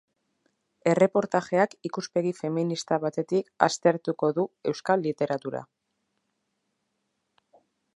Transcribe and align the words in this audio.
Erreportajeak 0.91 1.75
ikuspegi 1.89 2.33
feminista 2.39 2.99
batetik 3.05 3.53
aztertuko 3.69 4.33
du 4.41 4.49
euskal 4.73 5.09
literatura. 5.09 5.65